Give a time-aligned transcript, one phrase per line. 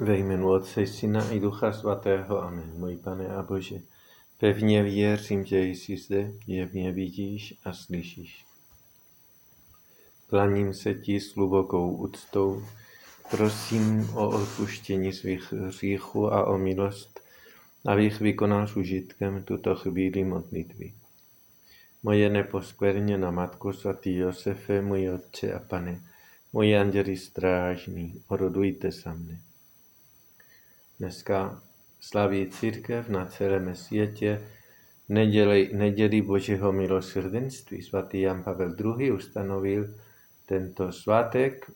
[0.00, 2.42] Ve jménu Otce, Syna i Ducha Svatého.
[2.42, 2.72] Amen.
[2.76, 3.80] Můj Pane a Bože,
[4.38, 8.44] pevně věřím, že jsi zde, je mě vidíš a slyšíš.
[10.26, 12.64] Klaním se ti s hlubokou úctou,
[13.30, 17.20] prosím o odpuštění svých hříchů a o milost,
[17.86, 20.92] abych vykonal s užitkem tuto chvíli modlitby.
[22.02, 26.00] Moje neposkvrněná Matko svatý Josefe, můj Otče a Pane,
[26.52, 29.51] můj anděli strážný, orodujte sa mne.
[31.02, 31.62] Dneska
[32.00, 34.48] slaví církev na celém světě
[35.08, 37.82] neděli, neděli Božího milosrdenství.
[37.82, 39.12] Svatý Jan Pavel II.
[39.12, 39.94] ustanovil
[40.46, 41.70] tento svátek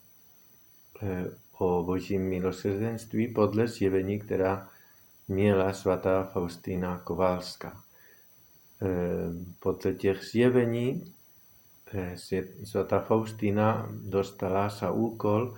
[1.02, 1.24] eh,
[1.58, 4.70] o Božím milosrdenství podle zjevení, která
[5.28, 7.82] měla svatá Faustina Kovalská.
[8.82, 8.86] Eh,
[9.58, 11.14] podle těch zjevení
[11.92, 12.16] eh,
[12.64, 15.56] svatá Faustina dostala za úkol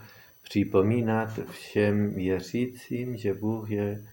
[0.48, 4.05] připomínat všem věřícím, že Bůh je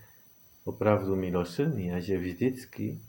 [0.63, 2.99] opravdu milosrdný a že vždycky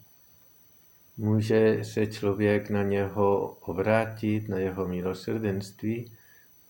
[1.17, 6.13] může se člověk na něho obrátit, na jeho milosrdenství,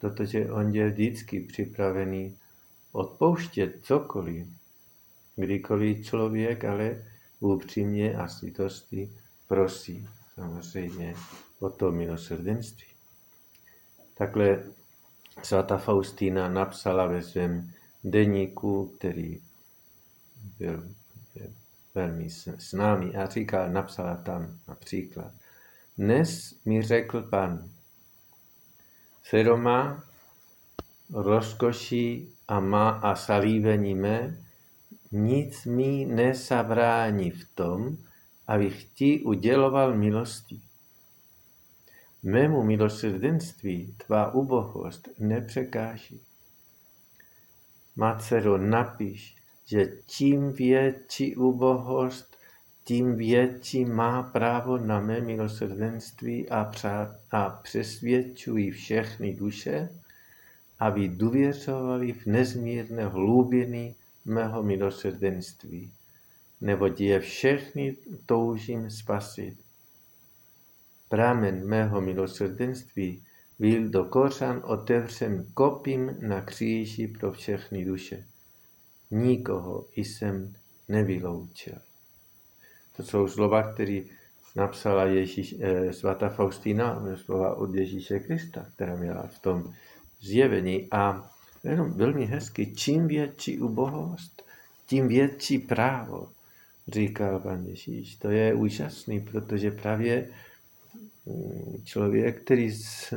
[0.01, 2.37] protože on je vždycky připravený
[2.93, 4.47] odpouštět cokoliv,
[5.37, 7.05] kdykoliv člověk ale
[7.41, 9.11] upřímně a svitosti
[9.49, 11.15] prosí samozřejmě
[11.61, 12.87] o to milosrdenství.
[14.15, 14.63] Takhle
[15.43, 17.73] svatá Faustína napsala ve svém
[18.05, 19.41] deníku, který
[20.59, 20.89] byl
[21.95, 22.29] velmi
[22.59, 25.33] známý a říkal, napsala tam například,
[25.99, 27.69] dnes mi řekl pan,
[29.23, 30.05] Seroma,
[31.13, 34.39] rozkoší a má a salívení mé,
[35.13, 37.97] nic mi nesabrání v tom,
[38.47, 40.61] abych ti uděloval milosti.
[42.23, 46.21] Mému milosrdenství tvá ubohost nepřekáží.
[47.97, 49.37] Má dcero, napiš,
[49.67, 52.37] že čím větší ubohost,
[52.85, 59.89] tím větší má právo na mé milosrdenství a, přát, a přesvědčují všechny duše,
[60.79, 63.95] aby důvěřovali v nezmírné hlubiny
[64.25, 65.93] mého milosrdenství,
[66.61, 67.97] neboť je všechny
[68.27, 69.66] toužím spasit
[71.09, 73.23] Pramen mého milosrdenství
[73.59, 78.25] byl do kořan otevřen kopím na kříži pro všechny duše.
[79.11, 80.53] Nikoho jsem
[80.89, 81.75] nevyloučil.
[82.97, 84.01] To jsou slova, které
[84.57, 89.75] napsala Ježíš, eh, svatá Faustina, slova od Ježíše Krista, která měla v tom
[90.21, 90.89] zjevení.
[90.91, 91.31] A
[91.65, 94.43] jenom velmi hezky, čím větší ubohost,
[94.87, 96.29] tím větší právo,
[96.89, 98.17] říkal pan Ježíš.
[98.17, 100.29] To je úžasný, protože právě
[101.85, 103.15] člověk, který s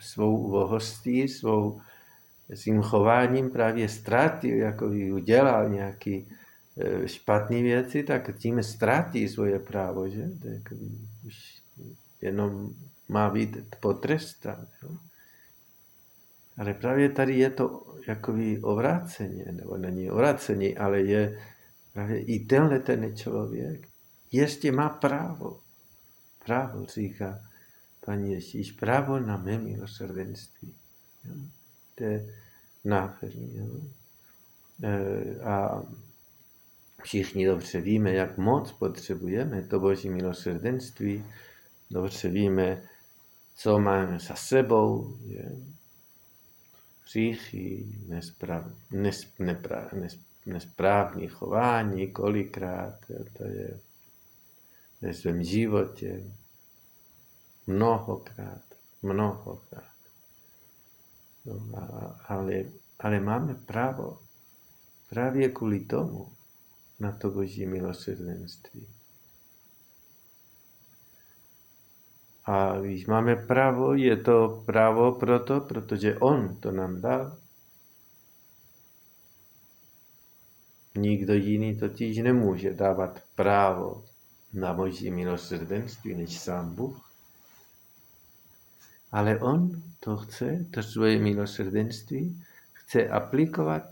[0.00, 1.80] svou uvohostí, svou
[2.54, 6.28] svým chováním právě ztratil, jako by udělal nějaký
[6.76, 10.28] e, špatné věci, tak tím ztratí svoje právo, že?
[10.42, 10.72] Tak
[11.26, 11.62] už
[12.20, 12.70] jenom
[13.08, 14.66] má být potrestán.
[14.82, 14.90] Jo?
[16.56, 21.38] Ale právě tady je to jakoby obráceně, nebo není obráceně, ale je
[21.92, 23.88] právě i tenhle ten člověk
[24.32, 25.61] ještě má právo
[26.44, 27.40] právo, říká
[28.06, 30.74] pan Ježíš, právo na mé milosrdenství.
[31.24, 31.34] Jo?
[31.94, 32.34] To je
[32.84, 33.56] nádherný.
[33.56, 33.80] Jo?
[34.82, 35.82] E, a
[37.02, 41.24] všichni dobře víme, jak moc potřebujeme to Boží milosrdenství.
[41.90, 42.82] Dobře víme,
[43.56, 45.16] co máme za sebou.
[45.26, 45.52] Je?
[47.04, 52.98] Hříchy, nesprav, nes, nepra, nes, nesprávní chování, kolikrát.
[53.36, 53.80] To je
[55.02, 56.24] ve svém životě
[57.66, 58.62] mnohokrát,
[59.02, 59.92] mnohokrát.
[61.44, 61.60] No,
[62.28, 62.64] ale,
[62.98, 64.18] ale máme právo
[65.10, 66.32] právě kvůli tomu
[67.00, 68.86] na to Boží milosrdenství.
[72.44, 77.38] A když máme právo, je to právo proto, protože On to nám dal.
[80.94, 84.11] Nikdo jiný totiž nemůže dávat právo
[84.52, 87.10] na boží milosrdenství než sám Bůh.
[89.12, 93.82] Ale on to chce, to svoje milosrdenství, chce aplikovat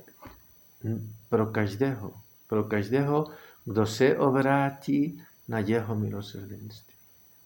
[1.29, 2.13] pro každého.
[2.47, 3.31] Pro každého,
[3.65, 6.95] kdo se obrátí na jeho milosrdenství.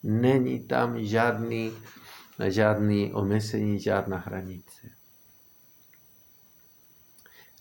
[0.02, 1.72] Není tam žádný,
[2.48, 4.88] žádný omezení, žádná hranice.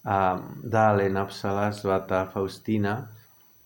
[0.06, 3.12] A dále napsala svatá Faustina,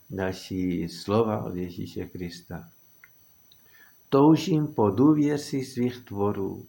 [0.09, 2.69] další slova od Ježíše Krista.
[4.09, 6.65] Toužím po důvěři svých tvorů,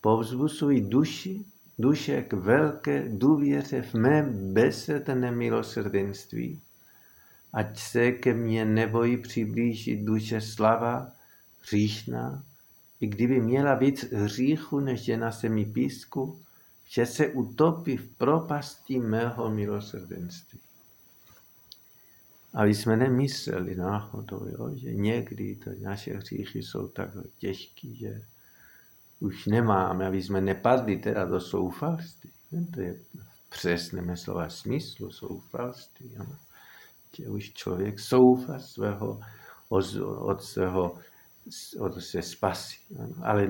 [0.00, 1.44] povzbuzuj duši
[1.78, 4.22] duše k velké důvěře v mé
[4.52, 6.60] besedné milosrdenství.
[7.52, 11.12] Ať se ke mně nebojí přiblížit duše slava,
[11.62, 12.44] hříšná,
[13.00, 16.40] i kdyby měla víc hříchu než je na semi písku,
[16.88, 20.60] že se utopí v propasti mého milosrdenství.
[22.54, 28.20] Aby jsme nemysleli náhodou, jo, že někdy to naše hříchy jsou tak těžké, že
[29.20, 32.30] už nemáme, aby jsme nepadli teda do soufalství.
[32.74, 36.12] To je v přesném slova smyslu soufalství.
[36.12, 36.26] Jo.
[37.16, 39.20] Že už člověk soufá svého,
[39.68, 40.98] od, svého
[41.78, 42.78] od se spasí.
[43.22, 43.48] Ale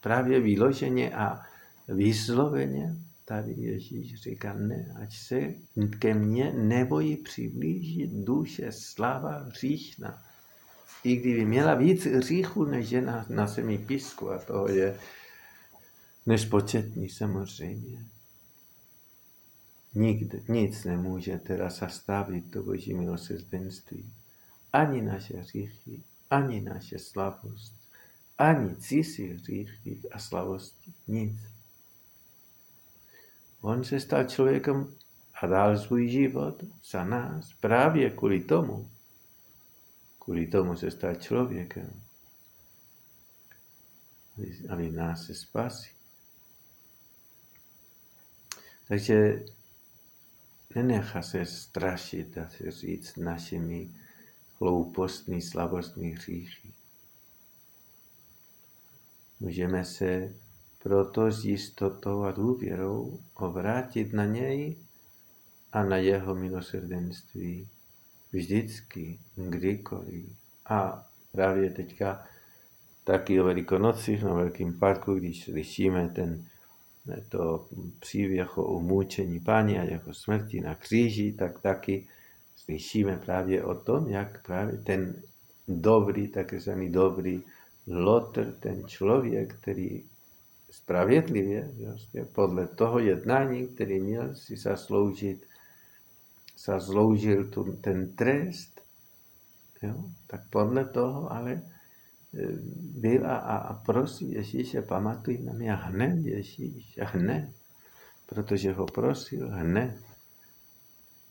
[0.00, 1.40] právě vyloženě a
[1.88, 5.54] vysloveně tady Ježíš říká, ne, ať se
[5.98, 10.22] ke mně nebojí přiblížit duše slava hříšna.
[11.04, 14.98] I kdyby měla víc hříchu než je na, na semi písku, a to je
[16.26, 18.04] nespočetný samozřejmě.
[19.94, 24.12] Nikde, nic nemůže teda zastavit to boží milosrdenství.
[24.72, 27.74] Ani naše hříchy, ani naše slabost,
[28.38, 30.92] ani cizí hříchy a slavosti.
[31.08, 31.53] Nic.
[33.64, 34.94] On se stal člověkem
[35.34, 38.90] a dal svůj život za nás právě kvůli tomu.
[40.18, 42.02] Kvůli tomu se stal člověkem.
[44.68, 45.90] Aby nás se spasí.
[48.88, 49.44] Takže
[50.74, 53.90] nenechá se strašit, dá se říct, našimi
[54.60, 56.72] hloupostmi, slabostmi, hříchy.
[59.40, 60.34] Můžeme se
[60.84, 64.76] proto s jistotou a důvěrou obrátit na něj
[65.72, 67.68] a na jeho milosrdenství.
[68.32, 70.24] Vždycky, kdykoliv.
[70.66, 72.24] A právě teďka
[73.04, 76.44] taky o Velikonocích na Velkém parku, když slyšíme ten,
[77.28, 77.68] to
[78.00, 82.06] příběh o umůčení Páně a jeho smrti na kříži, tak taky
[82.56, 85.22] slyšíme právě o tom, jak právě ten
[85.68, 87.42] dobrý, takzvaný dobrý
[87.86, 90.04] Lotr, ten člověk, který
[90.74, 95.46] spravedlivě, vlastně podle toho jednání, který měl si zasloužit,
[96.64, 98.80] zasloužil tu, ten trest,
[99.82, 101.62] jo, tak podle toho ale e,
[103.00, 107.50] byl a, a prosí Ježíše, pamatuj na mě hned Ježíš, hned,
[108.26, 110.14] protože ho prosil hned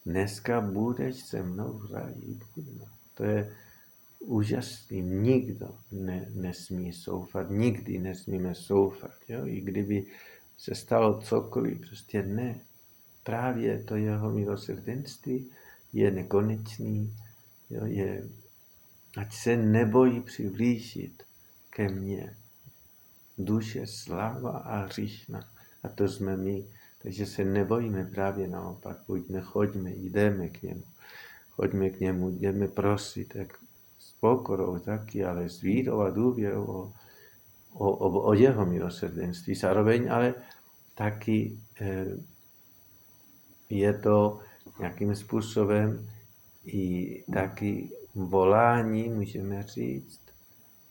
[0.06, 2.40] dneska budeš se mnou v ráji.
[3.14, 3.56] To je
[4.24, 5.02] úžasný.
[5.02, 9.12] Nikdo ne, nesmí soufat, nikdy nesmíme soufat.
[9.30, 9.46] Jo?
[9.46, 10.06] I kdyby
[10.58, 12.60] se stalo cokoliv, prostě ne.
[13.24, 15.52] Právě to jeho milosrdenství
[15.94, 17.14] je nekonečný,
[17.70, 17.86] jo?
[17.86, 18.30] je,
[19.18, 21.24] ať se nebojí přiblížit
[21.70, 22.36] ke mně.
[23.38, 25.50] Duše slava a hříšna.
[25.84, 26.66] A to jsme my.
[27.02, 30.84] Takže se nebojíme právě naopak, pojďme, choďme, jdeme k němu.
[31.50, 33.73] Choďme k němu, jdeme prosit, tak s
[34.24, 36.94] pokorou taky, ale s vírou a důvěrou o,
[37.74, 39.56] o, o, o jeho milosrdenství.
[39.56, 40.34] Zároveň ale
[40.96, 42.08] taky eh,
[43.70, 44.40] je to
[44.80, 46.08] nějakým způsobem
[46.66, 46.84] i
[47.34, 50.24] taky volání, můžeme říct,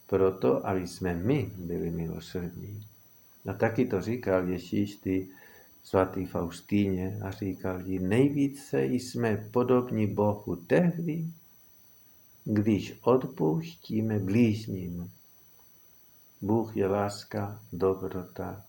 [0.07, 2.85] proto, aby jsme my byli milosrdní.
[3.49, 5.29] A taky to říkal Ježíš, ty
[5.83, 11.33] svatý Faustíně a říkal jí, nejvíce jsme podobní Bohu tehdy,
[12.45, 15.13] když odpouštíme blížním.
[16.41, 18.65] Bůh je láska, dobrota,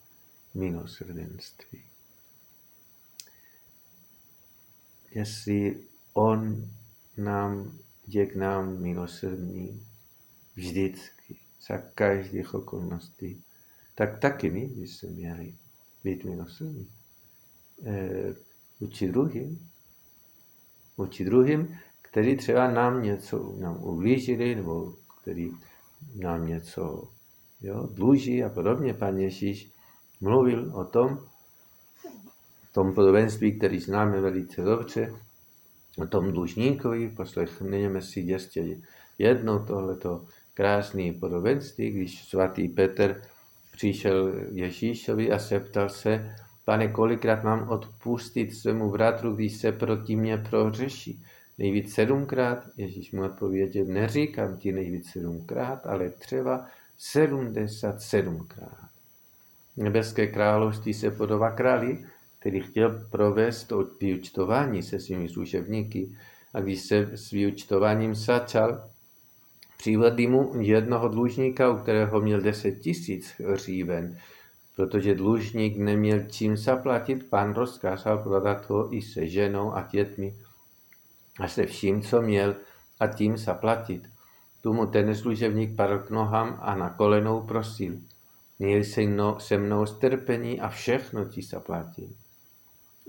[0.54, 1.84] milosrdenství.
[5.12, 6.70] Jestli On
[7.18, 9.86] nám je k nám milosrdný
[10.56, 11.38] vždycky,
[11.68, 13.44] za každých okolností,
[13.96, 15.56] tak taky my bychom měli
[16.04, 16.88] být milosrdní
[17.86, 18.36] eh,
[18.80, 19.70] vůči druhým,
[20.98, 21.78] vůči druhým,
[22.14, 25.52] který třeba nám něco nám ublížili, nebo který
[26.16, 27.10] nám něco
[27.62, 28.94] jo, dluží a podobně.
[28.94, 29.72] Pan Ježíš
[30.22, 31.18] mluvil o tom,
[32.70, 35.14] v tom podobenství, který známe velice dobře,
[35.98, 38.78] o tom dlužníkovi, poslechneme si ještě
[39.18, 43.22] jedno tohleto krásné podobenství, když svatý Petr
[43.72, 50.38] přišel Ježíšovi a zeptal se, Pane, kolikrát mám odpustit svému bratru, když se proti mně
[50.38, 51.24] prohřeší?
[51.58, 52.64] Nejvíc sedmkrát?
[52.78, 56.66] Ježíš mu odpověděl, neříkám ti nejvíc sedmkrát, ale třeba
[56.98, 58.90] sedmdesát sedmkrát.
[59.78, 62.06] Nebeské království se podobá králi,
[62.40, 66.18] který chtěl provést od vyučtování se svými služebníky.
[66.54, 68.90] A když se s vyučtováním začal,
[69.78, 74.18] přivedli mu jednoho dlužníka, u kterého měl deset tisíc hříven
[74.76, 80.34] Protože dlužník neměl čím zaplatit, pán rozkázal prodat ho i se ženou a dětmi
[81.40, 82.56] a se vším, co měl,
[83.00, 84.10] a tím zaplatit.
[84.62, 87.98] Tu mu ten služebník padl k nohám a na kolenou prosil.
[88.60, 92.16] Měl se, no, se mnou strpení a všechno ti zaplatím.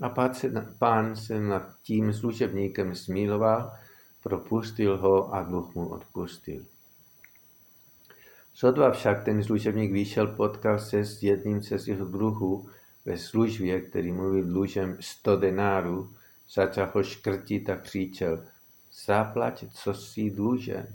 [0.01, 3.71] A pán se, pán se nad tím služebníkem smíloval,
[4.23, 6.65] propustil ho a dluh mu odpustil.
[8.53, 12.69] Sotva však ten služebník vyšel, potkal se s jedním ze svých druhů
[13.05, 16.09] ve službě, který mluvil dlužem 100 denárů,
[16.53, 18.43] začal ho škrtit a křičel,
[19.05, 20.87] zaplať, co si dlužen.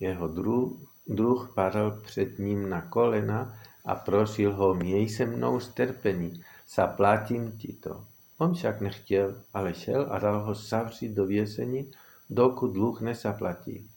[0.00, 0.72] Jeho druh,
[1.06, 6.42] druh padl před ním na kolena a prosil ho, měj se mnou strpení,
[6.74, 8.04] zaplatím ti to.
[8.38, 11.90] On však nechtěl, ale šel a dal ho zavřít do vězení,
[12.30, 13.90] dokud dluh nezaplatí.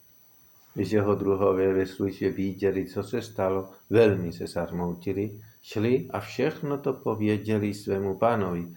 [0.73, 6.77] Když jeho druhové ve službě viděli, co se stalo, velmi se zarmoutili, šli a všechno
[6.77, 8.67] to pověděli svému pánovi.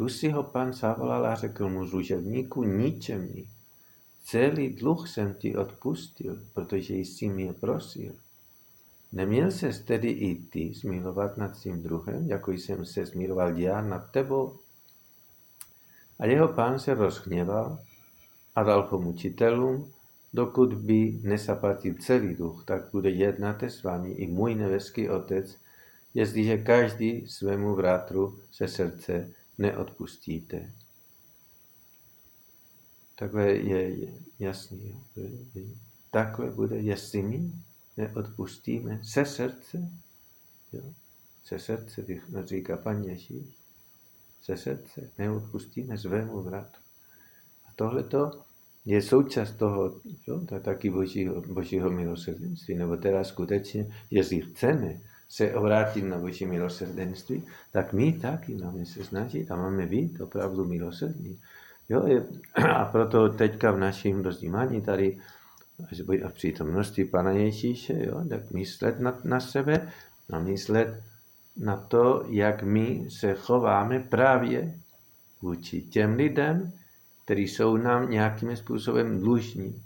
[0.00, 3.48] Tu si ho pán zavolal a řekl mu služebníku ničemný.
[4.24, 8.12] Celý dluh jsem ti odpustil, protože jsi mě prosil.
[9.12, 14.10] Neměl se tedy i ty smilovat nad tím druhem, jako jsem se smiloval já nad
[14.10, 14.56] tebou?
[16.18, 17.78] A jeho pán se rozhněval
[18.56, 19.92] a dal ho mučitelům,
[20.34, 25.56] dokud by nezaplatil celý duch, tak bude jednat s vámi i můj nebeský otec,
[26.14, 30.72] jestliže každý svému vrátru se srdce neodpustíte.
[33.18, 35.00] Takhle je jasný.
[36.10, 37.52] Takhle bude, jestli my
[37.96, 39.88] neodpustíme se srdce,
[40.72, 40.82] jo?
[41.44, 42.04] se srdce,
[42.44, 43.56] říká pan Ježíš,
[44.42, 46.80] se srdce neodpustíme svému vratu.
[47.68, 48.04] A tohle
[48.84, 50.40] je součást toho, jo?
[50.48, 55.00] to taky božího, božího milosrdenství, nebo teda skutečně, jestli chceme
[55.30, 60.64] se obrátit na boží milosrdenství, tak my taky máme se snažit a máme být opravdu
[60.64, 61.40] milosrdní.
[61.88, 62.26] Jo, je,
[62.74, 65.18] a proto teďka v našem rozdímání tady
[66.24, 69.92] a v přítomnosti Pana Ježíše, jo, tak myslet na, na sebe
[70.32, 71.02] a myslet
[71.56, 74.74] na to, jak my se chováme právě
[75.42, 76.72] vůči těm lidem,
[77.24, 79.82] kteří jsou nám nějakým způsobem dlužní.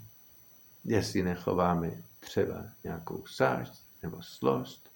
[0.85, 3.73] Jestli nechováme třeba nějakou sážď
[4.03, 4.89] nebo slost,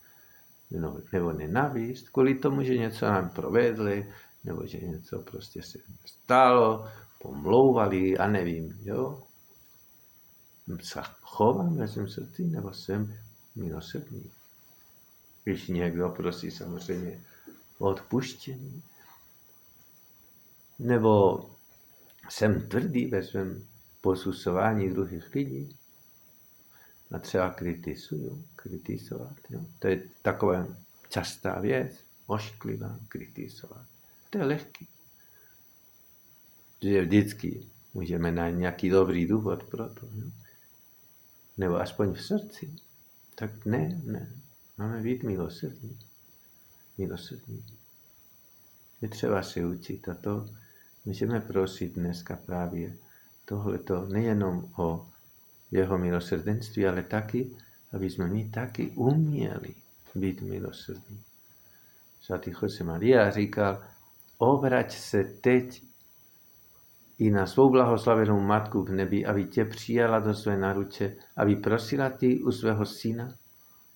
[0.71, 6.87] nebo, nenavist, kvůli tomu, že něco nám provedli, nebo že něco prostě se stalo,
[7.21, 9.23] pomlouvali a nevím, jo.
[10.81, 13.17] Se chovám ve svém srdci, nebo jsem
[13.55, 14.31] milosrdný.
[15.43, 17.21] Když někdo prosí samozřejmě
[17.77, 18.83] o odpuštění,
[20.79, 21.45] nebo
[22.29, 23.65] jsem tvrdý ve svém
[24.01, 25.77] posuzování druhých lidí,
[27.11, 29.35] a třeba kritizuju, kritizovat.
[29.49, 29.65] Jo.
[29.79, 30.67] To je taková
[31.09, 31.91] častá věc,
[32.27, 33.85] ošklivá, kritizovat.
[34.29, 34.87] To je lehký.
[36.81, 40.05] Že vždycky můžeme najít nějaký dobrý důvod pro to.
[40.05, 40.31] Jo?
[41.57, 42.75] Nebo aspoň v srdci.
[43.35, 44.31] Tak ne, ne.
[44.77, 45.99] Máme být milosrdní.
[46.97, 47.65] Milosrdní.
[49.01, 50.49] Je třeba se učit a to
[51.05, 52.97] můžeme prosit dneska právě
[53.45, 55.09] tohleto nejenom o
[55.71, 57.51] jeho milosrdenství, ale taky,
[57.93, 59.75] aby jsme my taky uměli
[60.15, 61.21] být milosrdní.
[62.21, 63.83] Svatý Jose Maria říkal,
[64.37, 65.81] obrať se teď
[67.19, 72.09] i na svou blahoslavenou matku v nebi, aby tě přijala do své naruče, aby prosila
[72.09, 73.33] ty u svého syna,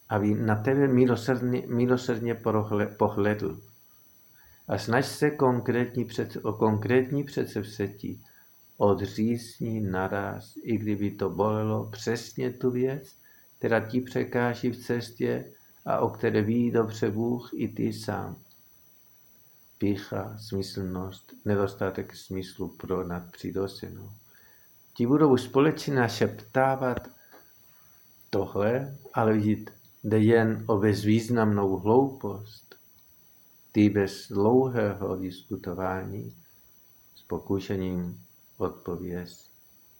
[0.09, 2.41] aby na tebe milosrdně, milosrdně
[2.97, 3.61] pohledl.
[4.67, 8.23] A snaž se konkrétní před, o konkrétní předsevzetí,
[8.83, 13.15] odřízní naraz, i kdyby to bolelo přesně tu věc,
[13.57, 15.45] která ti překáží v cestě
[15.85, 18.35] a o které ví dobře Bůh i ty sám
[19.77, 24.11] pícha, smyslnost, nedostatek smyslu pro nadpřirozenou.
[24.93, 27.07] Ti budou společně našeptávat
[28.29, 29.71] tohle, ale vidět,
[30.03, 32.75] jde jen o bezvýznamnou hloupost.
[33.71, 36.35] Ty bez dlouhého diskutování
[37.15, 38.23] s pokušením
[38.57, 39.49] odpověz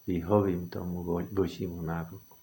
[0.06, 2.36] vyhovím tomu božímu nároku.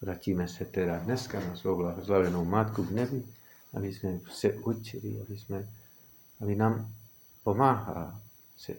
[0.00, 3.24] Vrátíme se teda dneska na svou blahoslavenou matku v nebi,
[3.74, 5.68] aby jsme se učili, aby, jsme,
[6.40, 6.92] aby nám
[7.44, 8.20] pomáhá
[8.56, 8.76] se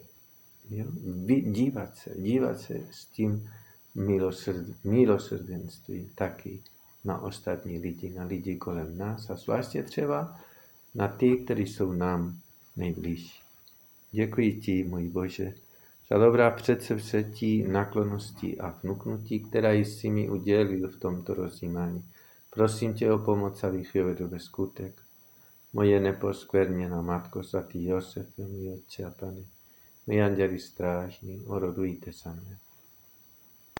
[0.70, 0.86] jo,
[1.52, 3.50] dívat se, dívat se s tím
[3.94, 6.62] milosrd, milosrdenstvím taky
[7.04, 10.40] na ostatní lidi, na lidi kolem nás a zvláště třeba
[10.94, 12.38] na ty, kteří jsou nám
[12.76, 13.41] nejbližší.
[14.14, 15.54] Děkuji ti, můj Bože,
[16.10, 22.04] za dobrá předsevzetí, naklonosti a vnuknutí, která jsi mi udělil v tomto rozjímání.
[22.50, 25.02] Prosím tě o pomoc, abych je vedl ve skutek.
[25.72, 29.42] Moje neposkvrněná Matko, svatý Josef, můj Otče a Pane,
[30.06, 32.58] my anděli strážní, orodujte za mne.